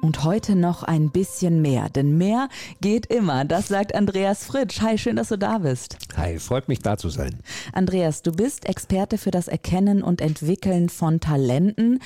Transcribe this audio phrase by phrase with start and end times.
[0.00, 2.48] Und heute noch ein bisschen mehr, denn mehr
[2.80, 3.44] geht immer.
[3.44, 4.80] Das sagt Andreas Fritsch.
[4.80, 5.96] Hi, schön, dass du da bist.
[6.16, 7.40] Hi, freut mich da zu sein.
[7.72, 12.00] Andreas, du bist Experte für das Erkennen und Entwickeln von Talenten.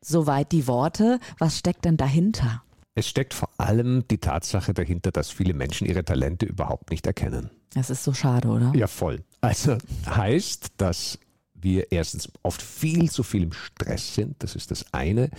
[0.00, 1.18] Soweit die Worte.
[1.38, 2.62] Was steckt denn dahinter?
[2.94, 7.50] Es steckt vor allem die Tatsache dahinter, dass viele Menschen ihre Talente überhaupt nicht erkennen.
[7.74, 8.72] Das ist so schade, oder?
[8.76, 9.20] Ja, voll.
[9.40, 11.18] Also heißt, dass
[11.54, 14.42] wir erstens oft viel zu viel im Stress sind.
[14.42, 15.30] Das ist das eine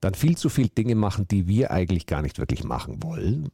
[0.00, 3.50] dann viel zu viel Dinge machen, die wir eigentlich gar nicht wirklich machen wollen.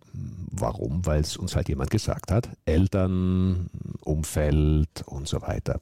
[0.51, 1.07] Warum?
[1.07, 2.49] Weil es uns halt jemand gesagt hat.
[2.65, 3.71] Eltern,
[4.05, 5.81] Umfeld und so weiter.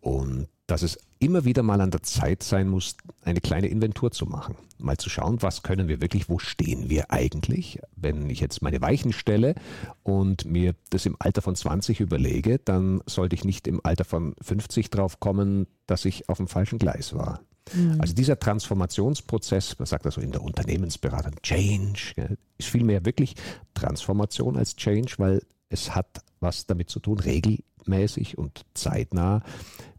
[0.00, 4.26] Und dass es immer wieder mal an der Zeit sein muss, eine kleine Inventur zu
[4.26, 4.56] machen.
[4.78, 7.80] Mal zu schauen, was können wir wirklich, wo stehen wir eigentlich?
[7.94, 9.54] Wenn ich jetzt meine Weichen stelle
[10.02, 14.34] und mir das im Alter von 20 überlege, dann sollte ich nicht im Alter von
[14.42, 17.40] 50 drauf kommen, dass ich auf dem falschen Gleis war.
[17.74, 18.00] Mhm.
[18.00, 23.34] Also dieser Transformationsprozess, man sagt also in der Unternehmensberatung, Change, ist vielmehr wirklich
[23.74, 29.42] Transformation als Change, weil es hat was damit zu tun, regelmäßig und zeitnah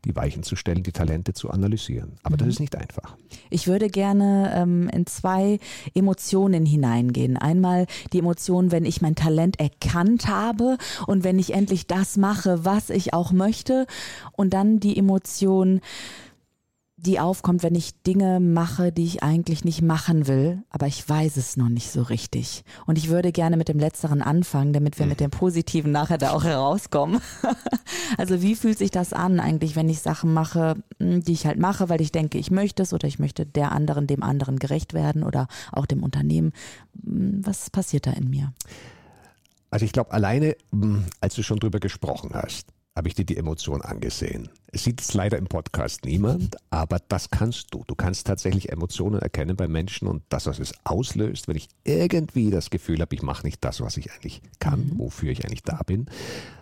[0.05, 2.13] die Weichen zu stellen, die Talente zu analysieren.
[2.23, 2.39] Aber mhm.
[2.39, 3.17] das ist nicht einfach.
[3.49, 5.59] Ich würde gerne ähm, in zwei
[5.93, 7.37] Emotionen hineingehen.
[7.37, 12.63] Einmal die Emotion, wenn ich mein Talent erkannt habe und wenn ich endlich das mache,
[12.63, 13.85] was ich auch möchte.
[14.31, 15.81] Und dann die Emotion,
[16.99, 21.37] die aufkommt, wenn ich Dinge mache, die ich eigentlich nicht machen will, aber ich weiß
[21.37, 22.63] es noch nicht so richtig.
[22.87, 26.31] Und ich würde gerne mit dem Letzteren anfangen, damit wir mit dem Positiven nachher da
[26.31, 27.21] auch herauskommen.
[28.17, 31.59] also wie fühlt sich das an eigentlich, wenn ich Sachen mache, hm, die ich halt
[31.59, 34.95] mache, weil ich denke, ich möchte es oder ich möchte der anderen, dem anderen gerecht
[34.95, 36.51] werden oder auch dem Unternehmen.
[37.05, 38.53] Hm, was passiert da in mir?
[39.69, 43.37] Also ich glaube, alleine, hm, als du schon drüber gesprochen hast, habe ich dir die
[43.37, 44.49] Emotion angesehen.
[44.69, 47.85] Es sieht es leider im Podcast niemand, aber das kannst du.
[47.87, 52.49] Du kannst tatsächlich Emotionen erkennen bei Menschen und das, was es auslöst, wenn ich irgendwie
[52.49, 54.99] das Gefühl habe, ich mache nicht das, was ich eigentlich kann, mhm.
[54.99, 56.07] wofür ich eigentlich da bin,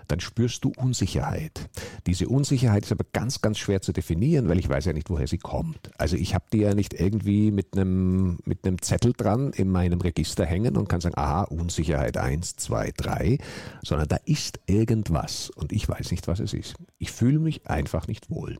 [0.08, 1.70] dann spürst du Unsicherheit.
[2.06, 5.28] Diese Unsicherheit ist aber ganz, ganz schwer zu definieren, weil ich weiß ja nicht, woher
[5.28, 5.92] sie kommt.
[5.98, 10.02] Also ich habe die ja nicht irgendwie mit einem, mit einem Zettel dran in meinem
[10.02, 13.38] Register hängen und kann sagen, aha, Unsicherheit 1, 2, 3,
[13.84, 16.76] sondern da ist irgendwas und ich weiß nicht, was es ist.
[17.00, 18.58] Ich fühle mich einfach nicht wohl.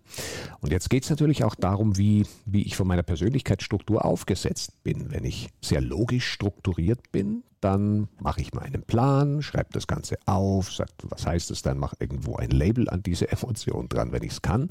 [0.62, 5.12] Und jetzt geht es natürlich auch darum, wie, wie ich von meiner Persönlichkeitsstruktur aufgesetzt bin.
[5.12, 10.72] Wenn ich sehr logisch strukturiert bin, dann mache ich meinen Plan, schreibe das Ganze auf,
[10.72, 14.34] sage, was heißt es dann, mache irgendwo ein Label an diese Emotion dran, wenn ich
[14.34, 14.70] es kann.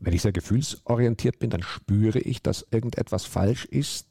[0.00, 4.06] Wenn ich sehr gefühlsorientiert bin, dann spüre ich, dass irgendetwas falsch ist,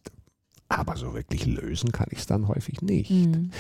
[0.68, 3.12] aber so wirklich lösen kann ich es dann häufig nicht.
[3.12, 3.52] Mhm.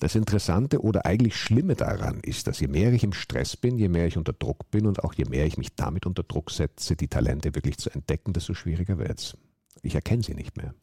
[0.00, 3.88] Das Interessante oder eigentlich Schlimme daran ist, dass je mehr ich im Stress bin, je
[3.88, 6.96] mehr ich unter Druck bin und auch je mehr ich mich damit unter Druck setze,
[6.96, 9.36] die Talente wirklich zu entdecken, desto schwieriger wird es.
[9.82, 10.74] Ich erkenne sie nicht mehr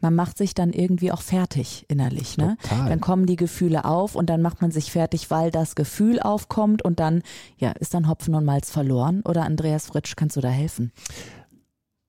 [0.00, 2.36] man macht sich dann irgendwie auch fertig innerlich.
[2.36, 2.56] Ne?
[2.62, 2.88] Total.
[2.88, 6.82] Dann kommen die Gefühle auf und dann macht man sich fertig, weil das Gefühl aufkommt
[6.82, 7.22] und dann
[7.58, 9.22] ja, ist dann Hopfen und Malz verloren.
[9.22, 10.92] Oder Andreas Fritsch, kannst du da helfen?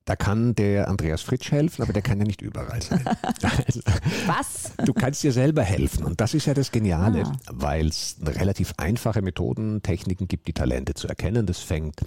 [0.08, 3.04] Da kann der Andreas Fritsch helfen, aber der kann ja nicht überall sein.
[4.26, 4.72] Was?
[4.82, 6.02] Du kannst dir selber helfen.
[6.02, 7.36] Und das ist ja das Geniale, ah.
[7.52, 11.44] weil es relativ einfache Methoden, Techniken gibt, die Talente zu erkennen.
[11.44, 12.00] Das fängt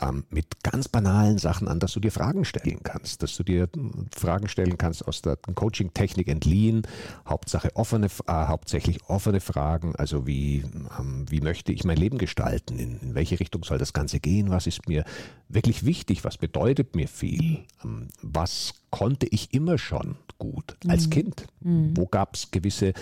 [0.00, 3.68] ähm, mit ganz banalen Sachen an, dass du dir Fragen stellen kannst, dass du dir
[3.74, 6.82] hm, Fragen stellen kannst aus der Coaching-Technik entliehen,
[7.26, 10.64] Hauptsache offene, äh, hauptsächlich offene Fragen, also wie,
[10.98, 14.50] ähm, wie möchte ich mein Leben gestalten, in, in, welche Richtung soll das Ganze gehen,
[14.50, 15.04] was ist mir
[15.48, 21.10] wirklich wichtig, was bedeutet mir viel, ähm, was konnte ich immer schon gut als mhm.
[21.10, 21.96] Kind, mhm.
[21.96, 22.92] wo gab es gewisse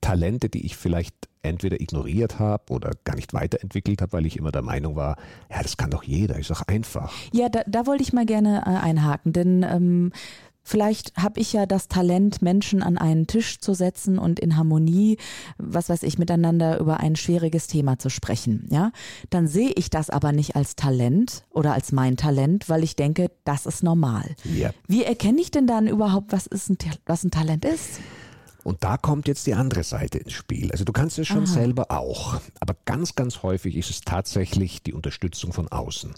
[0.00, 4.52] Talente, die ich vielleicht entweder ignoriert habe oder gar nicht weiterentwickelt habe, weil ich immer
[4.52, 5.16] der Meinung war,
[5.50, 7.12] ja, das kann doch jeder, ist doch einfach.
[7.32, 10.12] Ja, da, da wollte ich mal gerne äh, einhaken, denn ähm,
[10.64, 15.18] Vielleicht habe ich ja das Talent, Menschen an einen Tisch zu setzen und in Harmonie,
[15.58, 18.68] was weiß ich, miteinander über ein schwieriges Thema zu sprechen.
[18.70, 18.92] Ja,
[19.30, 23.30] dann sehe ich das aber nicht als Talent oder als mein Talent, weil ich denke,
[23.44, 24.36] das ist normal.
[24.44, 24.70] Ja.
[24.86, 27.98] Wie erkenne ich denn dann überhaupt, was, ist ein, was ein Talent ist?
[28.64, 30.70] Und da kommt jetzt die andere Seite ins Spiel.
[30.70, 31.46] Also du kannst es schon Aha.
[31.46, 36.14] selber auch, aber ganz, ganz häufig ist es tatsächlich die Unterstützung von außen.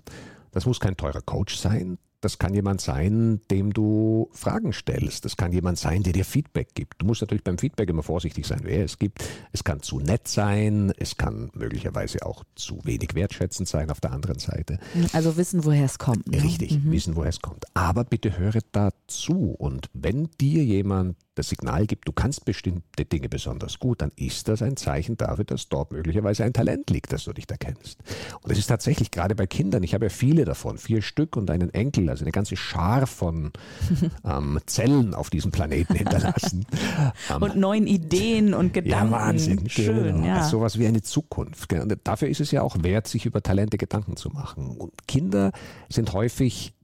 [0.53, 5.25] Das muss kein teurer Coach sein, das kann jemand sein, dem du Fragen stellst.
[5.25, 7.03] Das kann jemand sein, der dir Feedback gibt.
[7.03, 9.25] Du musst natürlich beim Feedback immer vorsichtig sein, wer es gibt.
[9.53, 14.13] Es kann zu nett sein, es kann möglicherweise auch zu wenig wertschätzend sein auf der
[14.13, 14.79] anderen Seite.
[15.13, 16.29] Also wissen, woher es kommt.
[16.29, 16.43] Ne?
[16.43, 16.91] Richtig, mhm.
[16.91, 17.65] wissen, woher es kommt.
[17.75, 19.55] Aber bitte höre dazu.
[19.59, 24.49] Und wenn dir jemand das Signal gibt, du kannst bestimmte Dinge besonders gut, dann ist
[24.49, 27.99] das ein Zeichen dafür, dass dort möglicherweise ein Talent liegt, das du nicht erkennst.
[28.43, 31.51] Und es ist tatsächlich gerade bei Kindern, ich habe ja viele davon, vier Stück und
[31.51, 33.53] einen Enkel, also eine ganze Schar von
[34.25, 36.67] ähm, Zellen auf diesem Planeten hinterlassen.
[37.41, 39.11] Und neuen Ideen und Gedanken.
[39.13, 39.69] Ja, Wahnsinn.
[39.69, 40.27] Schön, genau.
[40.27, 40.45] ja.
[40.45, 41.73] Sowas wie eine Zukunft.
[41.73, 44.77] Und dafür ist es ja auch wert, sich über Talente Gedanken zu machen.
[44.77, 45.53] Und Kinder
[45.89, 46.75] sind häufig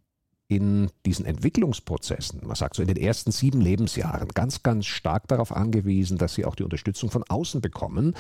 [0.51, 5.55] in diesen Entwicklungsprozessen, man sagt so in den ersten sieben Lebensjahren, ganz, ganz stark darauf
[5.55, 8.17] angewiesen, dass sie auch die Unterstützung von außen bekommen,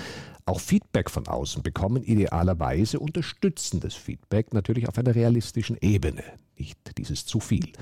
[0.46, 6.22] auch Feedback von außen bekommen, idealerweise unterstützendes Feedback, natürlich auf einer realistischen Ebene,
[6.56, 7.72] nicht dieses zu viel.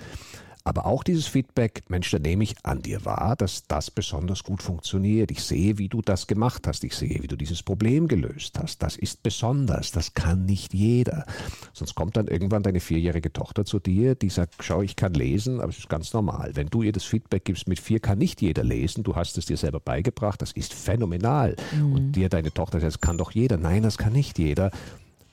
[0.68, 4.62] Aber auch dieses Feedback, Mensch, da nehme ich an dir wahr, dass das besonders gut
[4.62, 5.30] funktioniert.
[5.30, 6.84] Ich sehe, wie du das gemacht hast.
[6.84, 8.82] Ich sehe, wie du dieses Problem gelöst hast.
[8.82, 9.92] Das ist besonders.
[9.92, 11.24] Das kann nicht jeder.
[11.72, 15.62] Sonst kommt dann irgendwann deine vierjährige Tochter zu dir, die sagt, schau, ich kann lesen,
[15.62, 16.50] aber es ist ganz normal.
[16.52, 19.46] Wenn du ihr das Feedback gibst, mit vier kann nicht jeder lesen, du hast es
[19.46, 21.56] dir selber beigebracht, das ist phänomenal.
[21.74, 21.92] Mhm.
[21.94, 23.56] Und dir deine Tochter sagt, das kann doch jeder.
[23.56, 24.70] Nein, das kann nicht jeder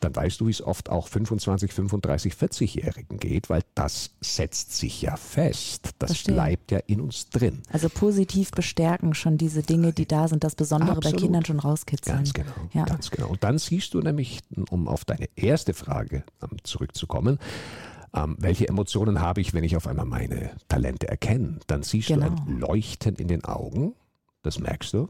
[0.05, 5.01] dann weißt du, wie es oft auch 25, 35, 40-Jährigen geht, weil das setzt sich
[5.01, 5.89] ja fest.
[5.99, 6.35] Das Verstehe.
[6.35, 7.63] bleibt ja in uns drin.
[7.71, 11.17] Also positiv bestärken schon diese Dinge, die da sind, das Besondere Absolut.
[11.17, 12.17] bei Kindern schon rauskitzeln.
[12.17, 12.85] Ganz genau, ja.
[12.85, 13.29] ganz genau.
[13.29, 17.39] Und dann siehst du nämlich, um auf deine erste Frage ähm, zurückzukommen,
[18.13, 21.59] ähm, welche Emotionen habe ich, wenn ich auf einmal meine Talente erkenne?
[21.67, 22.29] Dann siehst genau.
[22.29, 23.95] du ein Leuchten in den Augen,
[24.45, 25.09] das merkst du.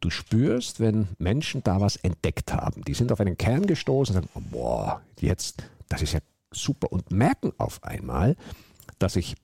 [0.00, 2.82] Du spürst, wenn Menschen da was entdeckt haben.
[2.82, 6.20] Die sind auf einen Kern gestoßen und sagen, boah, jetzt, das ist ja
[6.50, 6.90] super.
[6.90, 8.36] Und merken auf einmal,
[8.98, 9.36] dass ich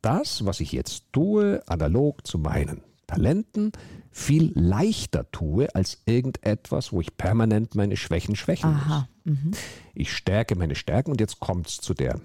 [0.00, 3.72] das, was ich jetzt tue, analog zu meinen Talenten,
[4.10, 9.08] viel leichter tue als irgendetwas, wo ich permanent meine Schwächen schwächen Aha.
[9.24, 9.36] muss.
[9.36, 9.50] Mhm.
[9.94, 12.20] Ich stärke meine Stärken und jetzt kommt es zu der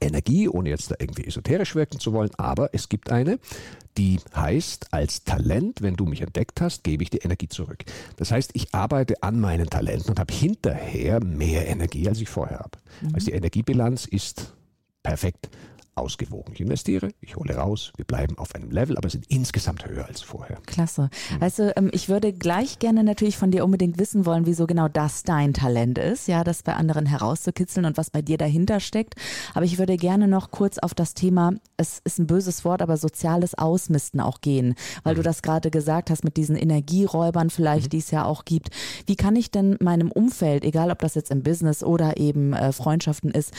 [0.00, 3.38] Energie, ohne jetzt da irgendwie esoterisch wirken zu wollen, aber es gibt eine,
[3.96, 7.84] die heißt, als Talent, wenn du mich entdeckt hast, gebe ich dir Energie zurück.
[8.16, 12.58] Das heißt, ich arbeite an meinen Talenten und habe hinterher mehr Energie, als ich vorher
[12.58, 12.78] habe.
[13.00, 13.14] Mhm.
[13.14, 14.52] Also die Energiebilanz ist
[15.02, 15.48] perfekt
[15.96, 16.52] ausgewogen.
[16.54, 20.20] Ich investiere, ich hole raus, wir bleiben auf einem Level, aber sind insgesamt höher als
[20.20, 20.58] vorher.
[20.66, 21.10] Klasse.
[21.30, 21.42] Mhm.
[21.42, 25.22] Also ähm, ich würde gleich gerne natürlich von dir unbedingt wissen wollen, wieso genau das
[25.22, 29.14] dein Talent ist, ja, das bei anderen herauszukitzeln und was bei dir dahinter steckt.
[29.54, 32.96] Aber ich würde gerne noch kurz auf das Thema, es ist ein böses Wort, aber
[32.96, 35.18] soziales Ausmisten auch gehen, weil mhm.
[35.18, 37.90] du das gerade gesagt hast mit diesen Energieräubern vielleicht, mhm.
[37.90, 38.70] die es ja auch gibt.
[39.06, 42.72] Wie kann ich denn meinem Umfeld, egal ob das jetzt im Business oder eben äh,
[42.72, 43.52] Freundschaften ist,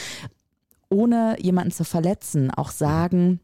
[0.90, 3.40] ohne jemanden zu verletzen, auch sagen,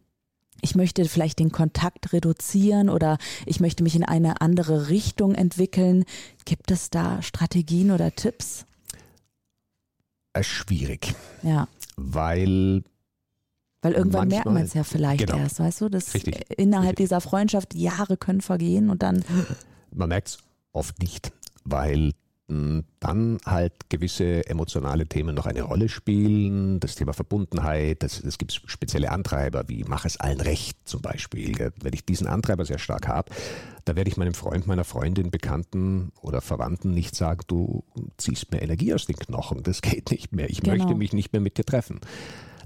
[0.60, 6.04] ich möchte vielleicht den Kontakt reduzieren oder ich möchte mich in eine andere Richtung entwickeln.
[6.44, 8.64] Gibt es da Strategien oder Tipps?
[10.32, 11.14] Äh, schwierig.
[11.42, 11.68] Ja.
[11.96, 12.82] Weil
[13.82, 17.04] weil irgendwann merkt man es ja vielleicht genau, erst, weißt du, dass richtig, innerhalb richtig.
[17.04, 19.22] dieser Freundschaft Jahre können vergehen und dann.
[19.90, 20.38] Man merkt es
[20.72, 21.32] oft nicht,
[21.64, 22.12] weil
[22.46, 26.78] dann halt gewisse emotionale Themen noch eine Rolle spielen.
[26.78, 31.72] Das Thema Verbundenheit, es gibt spezielle Antreiber wie mach es allen recht zum Beispiel.
[31.80, 33.32] Wenn ich diesen Antreiber sehr stark habe,
[33.86, 37.84] da werde ich meinem Freund, meiner Freundin, Bekannten oder Verwandten nicht sagen, du
[38.18, 40.50] ziehst mir Energie aus den Knochen, das geht nicht mehr.
[40.50, 40.76] Ich genau.
[40.76, 42.00] möchte mich nicht mehr mit dir treffen.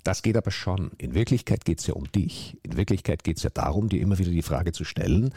[0.02, 0.90] Das geht aber schon.
[0.98, 2.56] In Wirklichkeit geht es ja um dich.
[2.62, 5.34] In Wirklichkeit geht es ja darum, dir immer wieder die Frage zu stellen,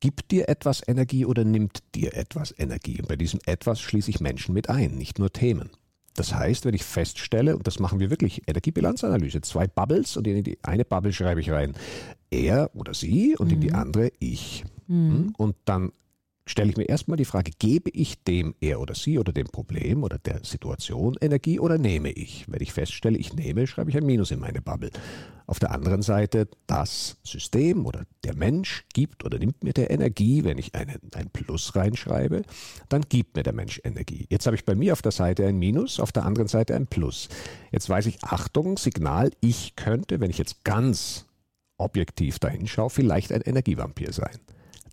[0.00, 3.00] Gibt dir etwas Energie oder nimmt dir etwas Energie?
[3.00, 5.70] Und bei diesem etwas schließe ich Menschen mit ein, nicht nur Themen.
[6.14, 10.42] Das heißt, wenn ich feststelle, und das machen wir wirklich, Energiebilanzanalyse, zwei Bubbles und in
[10.42, 11.74] die eine Bubble schreibe ich rein,
[12.30, 13.54] er oder sie und mhm.
[13.54, 13.76] in die mhm.
[13.76, 14.64] andere ich.
[14.88, 15.34] Mhm.
[15.36, 15.92] Und dann
[16.48, 20.02] stelle ich mir erstmal die Frage, gebe ich dem er oder sie oder dem Problem
[20.02, 22.46] oder der Situation Energie oder nehme ich?
[22.48, 24.90] Wenn ich feststelle, ich nehme, schreibe ich ein Minus in meine Bubble.
[25.46, 30.44] Auf der anderen Seite, das System oder der Mensch gibt oder nimmt mir der Energie,
[30.44, 32.42] wenn ich eine, ein Plus reinschreibe,
[32.88, 34.26] dann gibt mir der Mensch Energie.
[34.28, 36.86] Jetzt habe ich bei mir auf der Seite ein Minus, auf der anderen Seite ein
[36.86, 37.28] Plus.
[37.72, 41.26] Jetzt weiß ich, Achtung, Signal, ich könnte, wenn ich jetzt ganz
[41.78, 44.38] objektiv dahin schaue, vielleicht ein Energievampir sein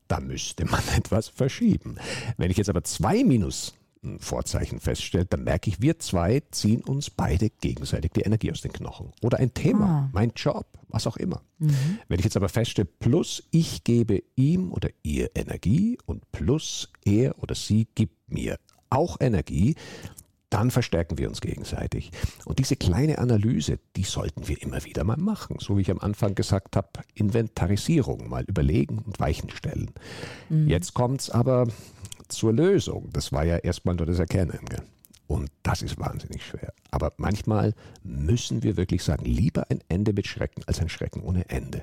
[0.08, 1.96] da müsste man etwas verschieben.
[2.38, 7.50] Wenn ich jetzt aber zwei Minusvorzeichen feststelle, dann merke ich, wir zwei ziehen uns beide
[7.50, 9.12] gegenseitig die Energie aus den Knochen.
[9.22, 10.10] Oder ein Thema, ah.
[10.14, 11.42] mein Job, was auch immer.
[11.60, 12.00] Mhm.
[12.08, 17.42] Wenn ich jetzt aber feststelle, plus ich gebe ihm oder ihr Energie und plus er
[17.42, 18.58] oder sie gibt mir
[18.90, 19.76] auch Energie,
[20.56, 22.12] dann verstärken wir uns gegenseitig.
[22.46, 25.58] Und diese kleine Analyse, die sollten wir immer wieder mal machen.
[25.60, 29.92] So wie ich am Anfang gesagt habe, Inventarisierung, mal überlegen und Weichen stellen.
[30.48, 30.70] Mhm.
[30.70, 31.68] Jetzt kommt es aber
[32.30, 33.10] zur Lösung.
[33.12, 34.60] Das war ja erstmal nur das Erkennen.
[34.70, 34.82] Gell?
[35.28, 36.72] Und das ist wahnsinnig schwer.
[36.90, 41.50] Aber manchmal müssen wir wirklich sagen, lieber ein Ende mit Schrecken als ein Schrecken ohne
[41.50, 41.82] Ende.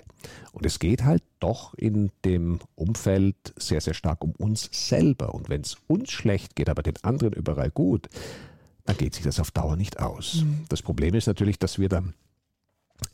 [0.53, 5.35] Und es geht halt doch in dem Umfeld sehr, sehr stark um uns selber.
[5.35, 8.09] Und wenn es uns schlecht geht, aber den anderen überall gut,
[8.85, 10.43] dann geht sich das auf Dauer nicht aus.
[10.43, 10.65] Mhm.
[10.69, 12.15] Das Problem ist natürlich, dass wir dann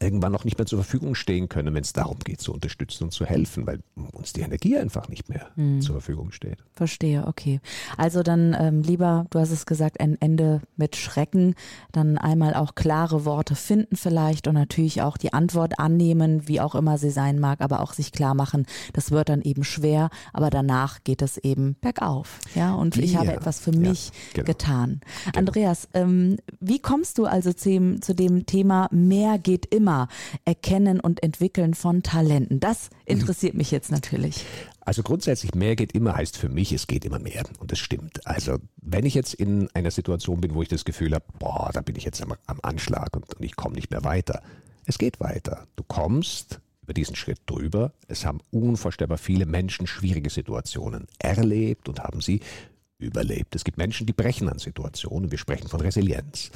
[0.00, 3.10] irgendwann auch nicht mehr zur Verfügung stehen können, wenn es darum geht, zu unterstützen und
[3.10, 3.80] zu helfen, weil
[4.12, 5.80] uns die Energie einfach nicht mehr mhm.
[5.80, 6.58] zur Verfügung steht.
[6.74, 7.60] Verstehe, okay.
[7.96, 11.54] Also dann ähm, lieber, du hast es gesagt, ein Ende mit Schrecken,
[11.92, 16.74] dann einmal auch klare Worte finden vielleicht und natürlich auch die Antwort annehmen, wie auch
[16.74, 20.50] immer sie sein mag, aber auch sich klar machen, das wird dann eben schwer, aber
[20.50, 22.38] danach geht es eben bergauf.
[22.54, 23.20] Ja, und ich ja.
[23.20, 24.46] habe etwas für mich ja, genau.
[24.46, 25.00] getan.
[25.24, 25.38] Genau.
[25.38, 29.77] Andreas, ähm, wie kommst du also zu dem, zu dem Thema, mehr geht immer?
[29.78, 30.08] Immer
[30.44, 32.58] Erkennen und Entwickeln von Talenten?
[32.58, 34.44] Das interessiert mich jetzt natürlich.
[34.80, 37.44] Also grundsätzlich mehr geht immer heißt für mich, es geht immer mehr.
[37.60, 38.26] Und das stimmt.
[38.26, 41.80] Also wenn ich jetzt in einer Situation bin, wo ich das Gefühl habe, boah, da
[41.80, 44.42] bin ich jetzt am, am Anschlag und, und ich komme nicht mehr weiter.
[44.84, 45.66] Es geht weiter.
[45.76, 47.92] Du kommst über diesen Schritt drüber.
[48.08, 52.40] Es haben unvorstellbar viele Menschen schwierige Situationen erlebt und haben sie
[52.98, 53.54] überlebt.
[53.54, 55.30] Es gibt Menschen, die brechen an Situationen.
[55.30, 56.50] Wir sprechen von Resilienz.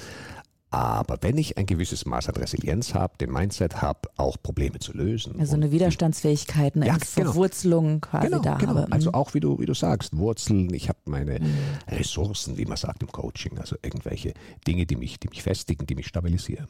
[0.72, 4.94] Aber wenn ich ein gewisses Maß an Resilienz habe, den Mindset habe, auch Probleme zu
[4.94, 5.38] lösen.
[5.38, 7.04] Also eine Widerstandsfähigkeit, eine ja, genau.
[7.04, 8.74] Verwurzelung quasi genau, da genau.
[8.76, 8.90] habe.
[8.90, 9.14] Also mhm.
[9.14, 11.54] auch wie du, wie du sagst, Wurzeln, ich habe meine mhm.
[11.88, 14.32] Ressourcen, wie man sagt im Coaching, also irgendwelche
[14.66, 16.68] Dinge, die mich, die mich festigen, die mich stabilisieren.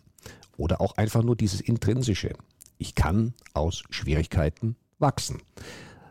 [0.57, 2.33] Oder auch einfach nur dieses Intrinsische.
[2.79, 5.39] Ich kann aus Schwierigkeiten wachsen.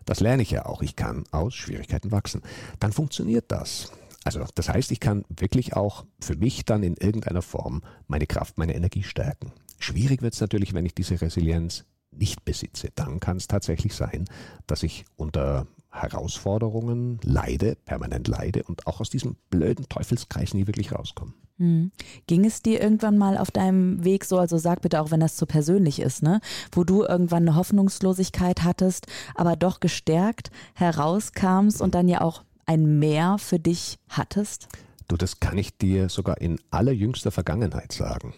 [0.05, 0.81] Das lerne ich ja auch.
[0.81, 2.41] Ich kann aus Schwierigkeiten wachsen.
[2.79, 3.91] Dann funktioniert das.
[4.23, 8.57] Also das heißt, ich kann wirklich auch für mich dann in irgendeiner Form meine Kraft,
[8.57, 9.51] meine Energie stärken.
[9.79, 12.89] Schwierig wird es natürlich, wenn ich diese Resilienz nicht besitze.
[12.93, 14.25] Dann kann es tatsächlich sein,
[14.67, 20.93] dass ich unter Herausforderungen leide, permanent leide und auch aus diesem blöden Teufelskreis nie wirklich
[20.93, 21.33] rauskomme.
[21.57, 21.91] Hm.
[22.27, 25.35] Ging es dir irgendwann mal auf deinem Weg so, also sag bitte auch, wenn das
[25.35, 26.39] zu persönlich ist, ne,
[26.71, 32.99] wo du irgendwann eine Hoffnungslosigkeit hattest, aber doch gestärkt herauskamst und dann ja auch ein
[32.99, 34.69] Mehr für dich hattest?
[35.09, 38.33] Du, das kann ich dir sogar in allerjüngster Vergangenheit sagen.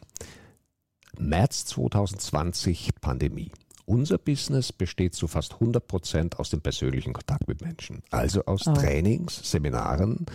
[1.20, 3.52] März 2020 Pandemie.
[3.86, 8.02] Unser Business besteht zu fast 100 Prozent aus dem persönlichen Kontakt mit Menschen.
[8.12, 8.74] Also aus oh.
[8.74, 10.26] Trainings, Seminaren,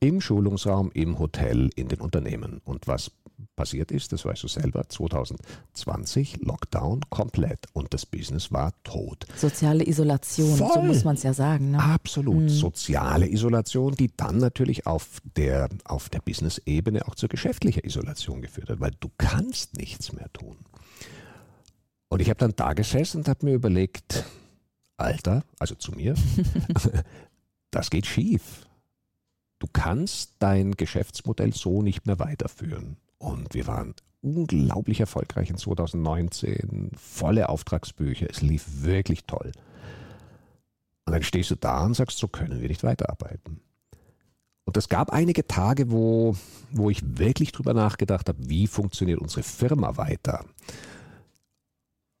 [0.00, 2.60] im Schulungsraum, im Hotel, in den Unternehmen.
[2.64, 3.10] Und was
[3.56, 9.26] passiert ist, das weißt du selber, 2020 Lockdown komplett und das Business war tot.
[9.36, 10.70] Soziale Isolation, Voll.
[10.74, 11.72] so muss man es ja sagen.
[11.72, 11.82] Ne?
[11.82, 12.42] Absolut.
[12.42, 12.48] Mhm.
[12.48, 18.70] Soziale Isolation, die dann natürlich auf der, auf der Business-Ebene auch zur geschäftlichen Isolation geführt
[18.70, 20.56] hat, weil du kannst nichts mehr tun.
[22.08, 24.24] Und ich habe dann da gesessen und habe mir überlegt,
[24.96, 26.14] Alter, also zu mir,
[27.70, 28.66] das geht schief.
[29.58, 32.96] Du kannst dein Geschäftsmodell so nicht mehr weiterführen.
[33.18, 39.52] Und wir waren unglaublich erfolgreich in 2019, volle Auftragsbücher, es lief wirklich toll.
[41.04, 43.60] Und dann stehst du da und sagst, so können wir nicht weiterarbeiten.
[44.64, 46.36] Und es gab einige Tage, wo,
[46.70, 50.44] wo ich wirklich drüber nachgedacht habe, wie funktioniert unsere Firma weiter.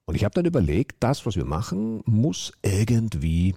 [0.08, 3.54] Und ich habe dann überlegt, das, was wir machen, muss irgendwie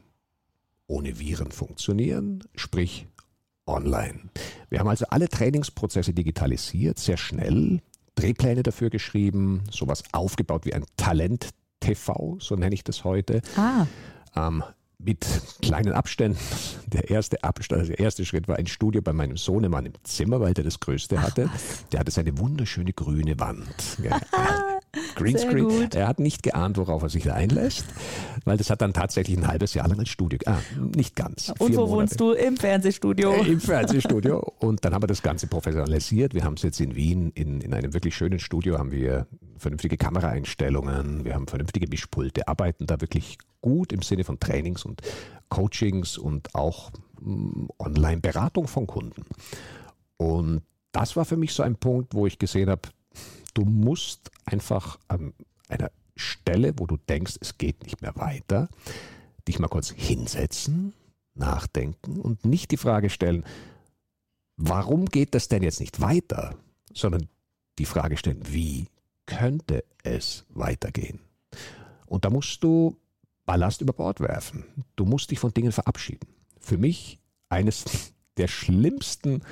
[0.86, 3.08] ohne Viren funktionieren, sprich
[3.66, 4.20] online.
[4.70, 7.80] Wir haben also alle Trainingsprozesse digitalisiert, sehr schnell,
[8.16, 13.42] Drehpläne dafür geschrieben, sowas aufgebaut wie ein Talent-TV, so nenne ich das heute.
[13.56, 13.88] Ah.
[14.36, 14.62] Ähm,
[14.98, 15.26] mit
[15.62, 16.38] kleinen Abständen.
[16.88, 20.42] Der erste Abstand, also der erste Schritt war ein Studio bei meinem Sohnemann im Zimmer,
[20.42, 21.50] weil der das größte Ach, hatte.
[21.54, 21.86] Was?
[21.94, 23.98] Der hatte seine wunderschöne grüne Wand.
[25.24, 25.90] Greenscreen.
[25.94, 27.86] Er hat nicht geahnt, worauf er sich da einlässt,
[28.46, 30.40] weil das hat dann tatsächlich ein halbes Jahr lang als Studio.
[30.46, 30.60] Ah,
[30.96, 31.54] nicht ganz.
[31.60, 31.92] Und wo Monate.
[31.92, 32.32] wohnst du?
[32.32, 33.32] Im Fernsehstudio.
[33.34, 34.40] Äh, Im Fernsehstudio.
[34.60, 36.34] Und dann haben wir das Ganze professionalisiert.
[36.34, 39.98] Wir haben es jetzt in Wien in, in einem wirklich schönen Studio, haben wir vernünftige
[39.98, 45.02] Kameraeinstellungen, wir haben vernünftige Mischpulte, arbeiten da wirklich gut im Sinne von Trainings und
[45.50, 49.24] Coachings und auch mm, Online-Beratung von Kunden.
[50.18, 52.82] Und das war für mich so ein Punkt, wo ich gesehen habe,
[53.54, 55.34] du musst einfach an
[55.68, 58.70] einer Stelle, wo du denkst, es geht nicht mehr weiter,
[59.48, 60.94] dich mal kurz hinsetzen,
[61.34, 63.46] nachdenken und nicht die Frage stellen,
[64.58, 66.56] warum geht das denn jetzt nicht weiter,
[66.94, 67.28] sondern
[67.80, 68.88] die Frage stellen, wie
[69.26, 71.20] könnte es weitergehen?
[72.06, 72.98] Und da musst du
[73.46, 74.66] Ballast über Bord werfen.
[74.96, 76.28] Du musst dich von Dingen verabschieden.
[76.60, 79.44] Für mich eines der schlimmsten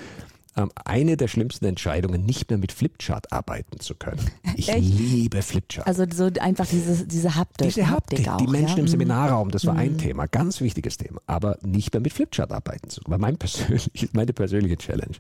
[0.85, 4.19] eine der schlimmsten Entscheidungen, nicht mehr mit Flipchart arbeiten zu können.
[4.55, 4.79] Ich Echt?
[4.83, 5.87] liebe Flipchart.
[5.87, 7.67] Also so einfach diese, diese Haptik.
[7.69, 8.79] Diese Haptik, auch, die Menschen ja?
[8.79, 8.89] im Mhm.
[8.89, 13.01] Seminarraum, das war ein Thema, ganz wichtiges Thema, aber nicht mehr mit Flipchart arbeiten zu
[13.01, 13.11] können.
[13.11, 15.15] War mein persönlich, meine persönliche Challenge,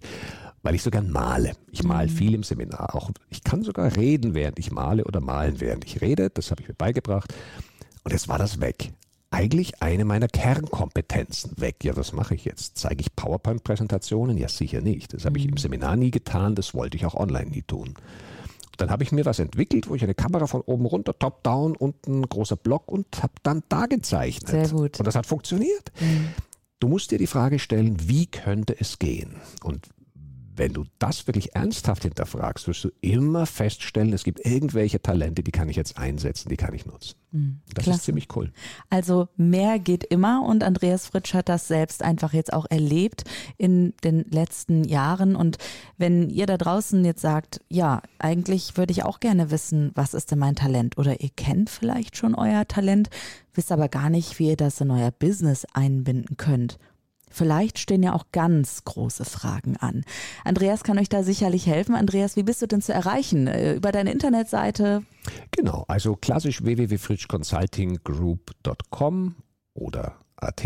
[0.63, 1.53] weil ich so gern male.
[1.71, 2.15] Ich male Mhm.
[2.15, 6.01] viel im Seminar, auch ich kann sogar reden, während ich male oder malen, während ich
[6.01, 6.29] rede.
[6.31, 7.33] Das habe ich mir beigebracht
[8.03, 8.91] und jetzt war das weg.
[9.31, 11.83] Eigentlich eine meiner Kernkompetenzen weg.
[11.83, 12.77] Ja, was mache ich jetzt?
[12.77, 14.37] Zeige ich PowerPoint-Präsentationen?
[14.37, 15.13] Ja, sicher nicht.
[15.13, 17.93] Das habe ich im Seminar nie getan, das wollte ich auch online nie tun.
[18.77, 22.07] Dann habe ich mir was entwickelt, wo ich eine Kamera von oben runter, top-down und
[22.07, 24.67] ein großer Block und habe dann da gezeichnet.
[24.67, 24.99] Sehr gut.
[24.99, 25.91] Und das hat funktioniert.
[26.79, 29.35] Du musst dir die Frage stellen, wie könnte es gehen?
[29.63, 29.89] Und
[30.59, 35.51] wenn du das wirklich ernsthaft hinterfragst, wirst du immer feststellen, es gibt irgendwelche Talente, die
[35.51, 37.15] kann ich jetzt einsetzen, die kann ich nutzen.
[37.73, 37.99] Das klasse.
[37.99, 38.51] ist ziemlich cool.
[38.89, 43.23] Also mehr geht immer und Andreas Fritsch hat das selbst einfach jetzt auch erlebt
[43.57, 45.35] in den letzten Jahren.
[45.35, 45.57] Und
[45.97, 50.31] wenn ihr da draußen jetzt sagt, ja, eigentlich würde ich auch gerne wissen, was ist
[50.31, 50.97] denn mein Talent?
[50.97, 53.09] Oder ihr kennt vielleicht schon euer Talent,
[53.53, 56.79] wisst aber gar nicht, wie ihr das in euer Business einbinden könnt.
[57.29, 60.03] Vielleicht stehen ja auch ganz große Fragen an.
[60.43, 61.95] Andreas kann euch da sicherlich helfen.
[61.95, 63.47] Andreas, wie bist du denn zu erreichen?
[63.47, 65.01] Äh, Über deine Internetseite?
[65.51, 69.35] Genau, also klassisch www.fritschconsultinggroup.com
[69.73, 70.65] oder AT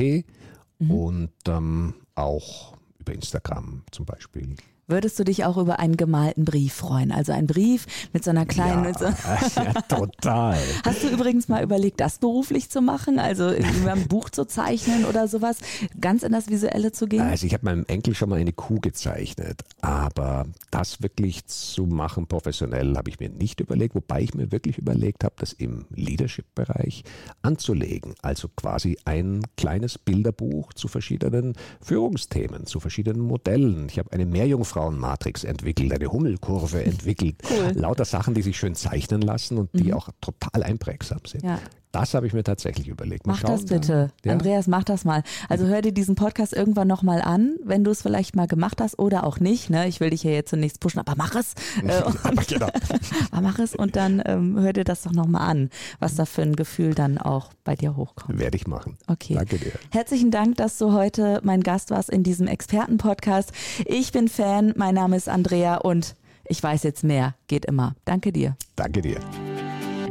[0.80, 4.56] und ähm, auch über Instagram zum Beispiel.
[4.94, 7.12] Würdest du dich auch über einen gemalten Brief freuen?
[7.12, 8.84] Also ein Brief mit so einer kleinen.
[8.84, 9.06] Mit so
[9.56, 10.60] ja, total.
[10.86, 13.18] Hast du übrigens mal überlegt, das beruflich zu machen?
[13.18, 15.58] Also über ein Buch zu zeichnen oder sowas?
[16.00, 17.22] Ganz in das Visuelle zu gehen?
[17.22, 22.28] Also ich habe meinem Enkel schon mal eine Kuh gezeichnet, aber das wirklich zu machen
[22.28, 27.04] professionell habe ich mir nicht überlegt, wobei ich mir wirklich überlegt habe, das im Leadership-Bereich
[27.42, 28.14] anzulegen.
[28.22, 33.88] Also quasi ein kleines Bilderbuch zu verschiedenen Führungsthemen, zu verschiedenen Modellen.
[33.90, 34.28] Ich habe eine
[34.84, 37.36] Meerjungfrauen-Matrix entwickelt, eine Hummelkurve entwickelt.
[37.50, 37.72] Cool.
[37.76, 41.44] Lauter Sachen, die sich schön zeichnen lassen und die auch total einprägsam sind.
[41.44, 41.60] Ja.
[41.94, 43.28] Das habe ich mir tatsächlich überlegt.
[43.28, 44.12] Mal Mach das bitte.
[44.26, 44.32] Ja.
[44.32, 45.22] Andreas, mach das mal.
[45.48, 48.98] Also hör dir diesen Podcast irgendwann nochmal an, wenn du es vielleicht mal gemacht hast
[48.98, 49.70] oder auch nicht.
[49.70, 49.88] Ne?
[49.88, 51.54] Ich will dich ja jetzt zunächst pushen, aber mach es.
[51.84, 52.70] Äh, und, genau.
[53.32, 55.70] aber mach es und dann ähm, hör dir das doch nochmal an,
[56.00, 58.40] was da für ein Gefühl dann auch bei dir hochkommt.
[58.40, 58.98] Werde ich machen.
[59.08, 59.36] Okay.
[59.36, 59.74] Danke dir.
[59.92, 63.52] Herzlichen Dank, dass du heute mein Gast warst in diesem Expertenpodcast.
[63.86, 67.36] Ich bin Fan, mein Name ist Andrea und ich weiß jetzt mehr.
[67.48, 67.96] Geht immer.
[68.06, 68.56] Danke dir.
[68.76, 69.20] Danke dir.